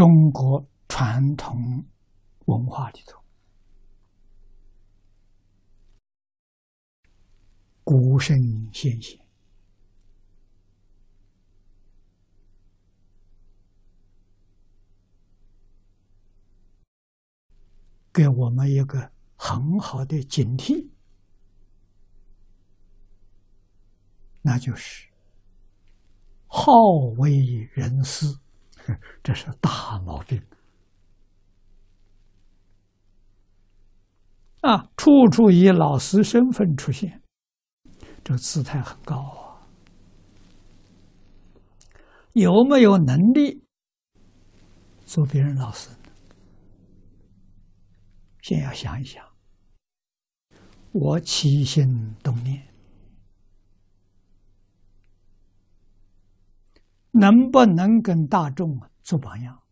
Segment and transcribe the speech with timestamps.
[0.00, 1.84] 中国传统
[2.46, 3.22] 文化里头，
[7.84, 8.34] 古圣
[8.72, 9.20] 先贤。
[18.10, 20.88] 给我们一个很好的警惕，
[24.40, 25.06] 那就是
[26.46, 26.72] 好
[27.18, 28.24] 为人师，
[29.22, 30.42] 这是大毛病
[34.60, 34.90] 啊！
[34.96, 37.22] 处处以老师身份出现，
[38.22, 39.66] 这个姿态很高啊！
[42.34, 43.64] 有没有能力
[45.04, 45.90] 做别人老师？
[48.42, 49.24] 先要想一想，
[50.92, 52.69] 我起心动念，
[57.12, 59.62] 能不能跟大众做榜样？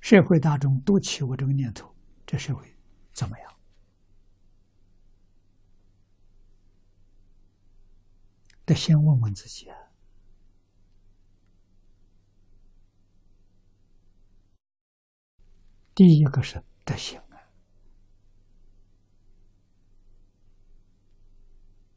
[0.00, 1.94] 社会大众都起我这个念头，
[2.26, 2.78] 这社会
[3.12, 3.54] 怎么样？
[8.64, 9.76] 得先问问自己啊。
[15.94, 16.62] 第一个是。
[16.84, 17.36] 德行啊！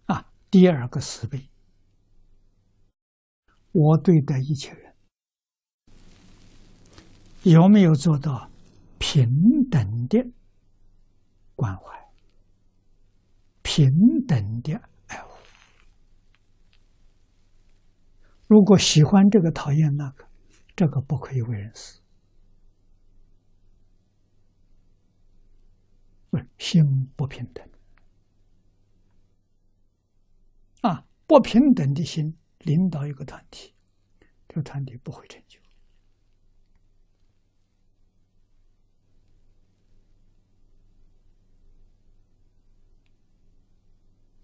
[0.08, 1.50] 啊，第二个慈悲，
[3.72, 4.94] 我对待一切人
[7.44, 8.50] 有没有做到
[9.00, 9.28] 平
[9.70, 10.24] 等的
[11.56, 11.84] 关怀、
[13.62, 13.90] 平
[14.28, 14.74] 等的
[15.08, 15.38] 爱护？
[18.48, 20.28] 如果喜欢这个，讨厌那个，
[20.76, 22.00] 这个不可以为人师。
[26.30, 26.84] 不是心
[27.16, 27.68] 不平等
[30.82, 31.06] 啊！
[31.28, 33.74] 不平等的心领导一个团体，
[34.48, 35.60] 这个团体不会成就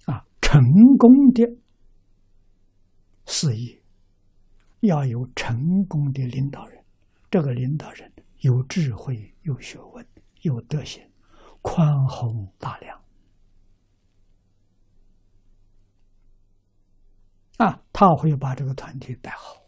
[0.05, 0.25] 啊！
[0.41, 0.61] 成
[0.97, 1.43] 功的
[3.25, 3.83] 事业
[4.81, 6.83] 要有成功的领导人，
[7.29, 10.07] 这个领导人有智慧、有学问、
[10.41, 11.07] 有德行。
[11.59, 13.03] 宽宏大量
[17.57, 19.59] 啊，他会把这个团体带好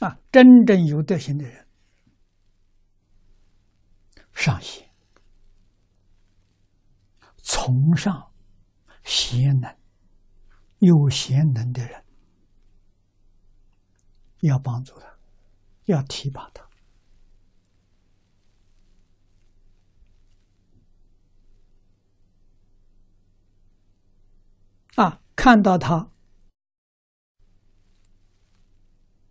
[0.00, 0.18] 啊。
[0.32, 1.64] 真正有德行的人，
[4.32, 4.84] 上贤，
[7.36, 8.32] 从上
[9.04, 9.72] 贤能。
[10.80, 12.04] 有贤能的人，
[14.40, 15.06] 要帮助他，
[15.84, 16.68] 要提拔他。
[24.96, 26.12] 啊，看到他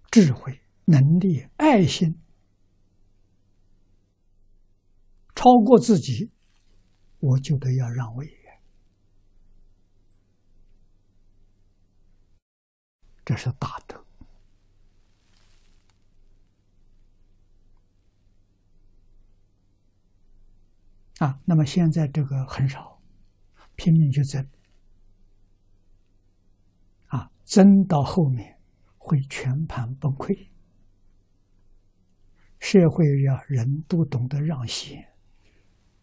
[0.10, 2.20] 智慧、能力、爱心
[5.36, 6.32] 超过自己，
[7.20, 8.28] 我就得要让位。
[13.24, 14.04] 这是大德
[21.20, 21.40] 啊！
[21.46, 23.00] 那么现在这个很少，
[23.76, 24.50] 拼命去争
[27.50, 28.60] 争到后面
[29.00, 30.50] 会全盘崩溃。
[32.60, 35.04] 社会要人都懂得让贤，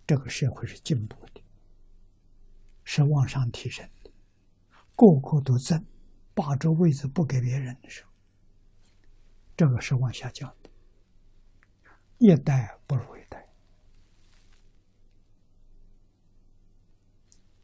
[0.05, 1.41] 这个社会是进步的，
[2.83, 4.11] 是往上提升的，
[4.97, 5.87] 个个都争。
[6.35, 8.11] 霸着位置不给别人的时候，
[9.57, 10.71] 这个是往下降的，
[12.19, 13.47] 一代不如一代。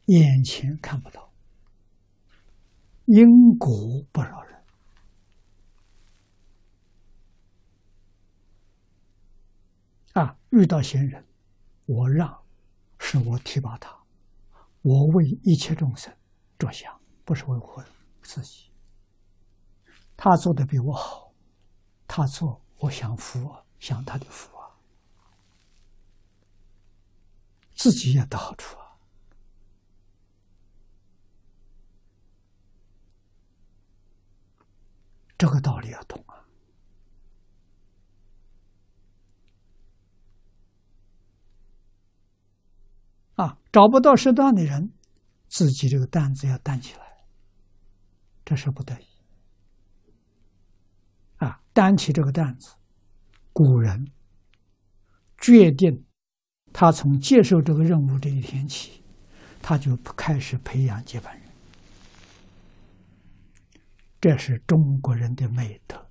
[0.05, 1.32] 眼前看不到，
[3.05, 3.69] 因果
[4.11, 4.63] 不饶人
[10.13, 10.37] 啊！
[10.51, 11.25] 遇到贤人，
[11.85, 12.43] 我让，
[12.99, 13.97] 是我提拔他，
[14.81, 16.15] 我为一切众生
[16.57, 17.83] 着想，不是为我。
[18.21, 18.71] 自己，
[20.15, 21.33] 他做的比我好，
[22.07, 24.71] 他做我享福啊，享他的福啊，
[27.75, 28.82] 自己也得好处啊，
[35.43, 36.23] 这个道理要懂
[43.35, 44.93] 啊，啊，找不到适当的人，
[45.49, 47.25] 自己这个担子要担起来。
[48.45, 49.05] 这是不得已
[51.39, 51.61] 啊！
[51.73, 52.77] 担起这个担子，
[53.51, 54.13] 古人
[55.37, 56.05] 决定
[56.71, 59.03] 他从接受这个任务这一天起，
[59.61, 61.42] 他就开始培养接班人。
[64.23, 66.02] 这是中国人的美德。